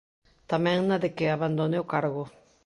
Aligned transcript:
Tamén 0.51 0.79
na 0.89 0.97
de 1.03 1.09
que 1.15 1.25
abandone 1.27 1.77
o 1.83 1.89
cargo. 1.93 2.23